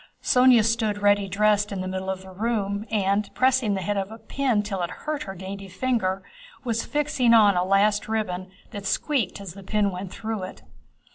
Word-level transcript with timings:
Sónya 0.23 0.65
stood 0.65 1.03
ready 1.03 1.27
dressed 1.27 1.71
in 1.71 1.81
the 1.81 1.87
middle 1.87 2.09
of 2.09 2.23
the 2.23 2.31
room 2.31 2.87
and, 2.89 3.29
pressing 3.35 3.75
the 3.75 3.83
head 3.83 3.97
of 3.97 4.09
a 4.11 4.17
pin 4.17 4.63
till 4.63 4.81
it 4.81 4.89
hurt 4.89 5.21
her 5.25 5.35
dainty 5.35 5.67
finger, 5.67 6.23
was 6.63 6.83
fixing 6.83 7.35
on 7.35 7.55
a 7.55 7.63
last 7.63 8.07
ribbon 8.07 8.49
that 8.71 8.87
squeaked 8.87 9.39
as 9.39 9.53
the 9.53 9.61
pin 9.61 9.91
went 9.91 10.11
through 10.11 10.41
it. 10.41 10.63